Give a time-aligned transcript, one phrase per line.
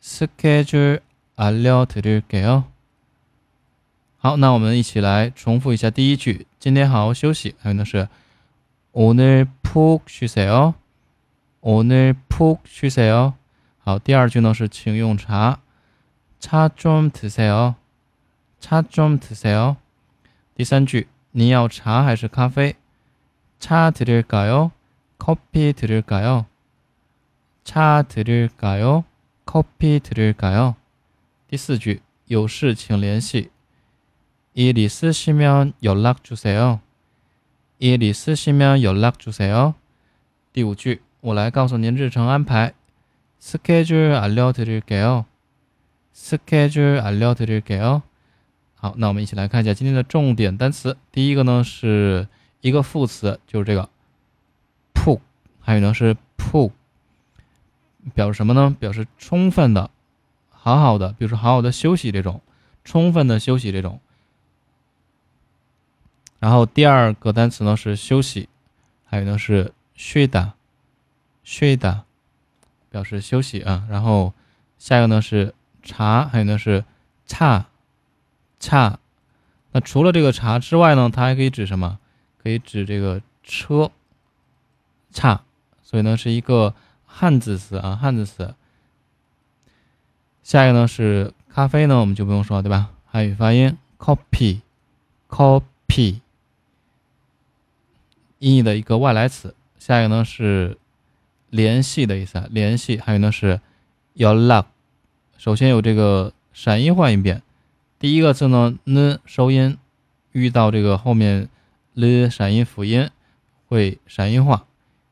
[0.02, 1.02] schedule
[1.36, 2.64] 알려드릴게 요。
[4.18, 6.48] 好，那我们一起来重复一下第一句。
[6.60, 7.56] 今天好好休息。
[7.60, 8.10] 还有呢是，
[8.94, 10.74] 오늘푹쉬세 요。
[11.62, 13.34] 오늘푹쉬세 요。
[13.78, 15.60] 好，第二句呢是，请用茶。
[16.40, 17.76] 차좀드세 요。
[18.60, 19.76] 차좀드세 요。
[20.56, 21.08] 第三句。
[21.32, 22.76] 你要茶还是咖啡？
[23.60, 24.72] 차드릴까 요？
[25.18, 26.46] 커피드릴까 요？
[27.64, 29.04] 차드릴까 요？
[29.46, 30.76] 커피드릴까 요？
[31.48, 33.50] 第四句，有事请联系。
[34.54, 36.80] 일있으시면연락주세 요。
[37.80, 39.76] 일있으시면연락주세 요。
[40.54, 42.74] 第五句，我来告诉您日程安排。
[43.40, 45.26] 스케줄알려드릴게 요。
[46.14, 48.02] 스케줄알려드릴게 요。
[48.83, 50.97] 好，那我们一起来看一下今天的重点单词。
[51.13, 52.27] 第一个呢是
[52.63, 53.89] 一个副词，就是这个
[54.93, 55.21] “pu”，
[55.61, 56.73] 还有呢是 “pu”，
[58.13, 58.77] 表示什么呢？
[58.81, 59.89] 表示充分的、
[60.49, 62.41] 好好的，比如说好好的休息这种，
[62.83, 64.01] 充分的休息这种。
[66.41, 68.49] 然后第二个单词呢是休息，
[69.05, 70.55] 还有呢是睡的，
[71.45, 72.03] 睡的，
[72.91, 73.87] 表示休息啊。
[73.89, 74.35] 然后
[74.77, 76.85] 下一个呢是茶，还有呢是
[77.29, 77.67] 差。
[78.63, 79.01] 恰，
[79.73, 81.99] 那除了这个茶之外呢，它还可以指什么？
[82.41, 83.91] 可以指这个车。
[85.11, 85.43] 恰，
[85.83, 86.75] 所以呢是一个
[87.05, 88.55] 汉字词啊，汉字词。
[90.45, 92.91] 下一个呢是咖啡呢，我们就不用说对吧？
[93.05, 94.61] 汉语发音 copy，copy，
[98.39, 99.57] 音译的一个外来词。
[99.79, 100.79] 下一个呢是
[101.51, 102.97] 联系的意思啊，联系。
[102.99, 103.61] 还有呢是
[104.15, 104.67] your love。
[105.37, 107.43] 首先有这个闪音换一遍。
[108.03, 109.79] 第一个字呢，n 收音，
[110.33, 111.49] 遇到这个后面
[111.95, 113.09] l 闪音辅音，
[113.69, 114.65] 会闪音化，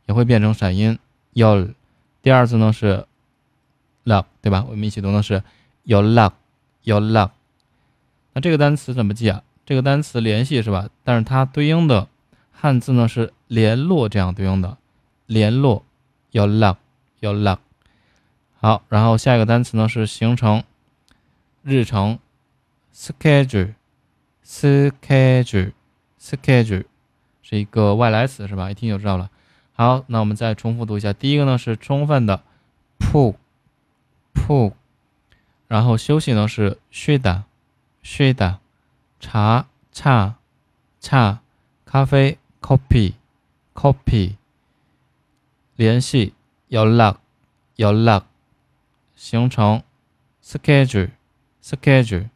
[0.07, 0.99] 也会变成闪音
[1.33, 1.73] yo。
[2.21, 3.07] 第二次呢是
[4.05, 4.67] love，对吧？
[4.69, 5.45] 我们一起读的是
[5.85, 7.31] your love，your love。
[8.33, 9.45] 那这个单词怎么记啊？
[9.65, 10.89] 这个单词联系是吧？
[11.05, 12.09] 但是它对应的
[12.51, 14.79] 汉字呢是联络，这样对应的
[15.27, 15.85] 联络
[16.33, 17.59] your love，your love。
[18.59, 20.65] 好，然后下一个单词呢是行程，
[21.63, 22.19] 日程。
[22.95, 23.75] Schedule
[24.45, 25.73] schedule
[26.21, 26.85] schedule
[27.43, 28.71] 是一个外来词是吧？
[28.71, 29.31] 一听就知道了。
[29.73, 31.13] 好，那我们再重复读一下。
[31.13, 32.43] 第一个呢是充分的
[32.99, 34.73] ，pu，pu，
[35.67, 37.45] 然后休息呢是睡的
[38.03, 38.59] 睡的
[39.19, 40.37] 茶茶
[41.01, 41.41] 茶
[41.85, 43.15] 咖啡 copy
[43.75, 44.37] copy
[45.77, 46.35] 联系
[46.69, 47.17] your luck
[47.77, 48.25] your luck
[49.17, 49.83] 形成
[50.43, 51.11] schedule
[51.63, 52.29] schedule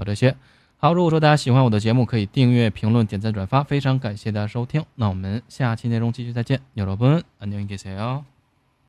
[0.00, 0.36] 好，这些
[0.78, 0.92] 好。
[0.92, 4.84] 如果说大家喜欢我的节目，可以订阅、评论、点赞、转发，非常感谢大家收听。
[4.94, 6.60] 那我们下期内容继续再见。
[6.74, 8.24] 여러분안녕히계세 요。